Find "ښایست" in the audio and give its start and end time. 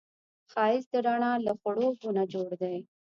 0.51-0.89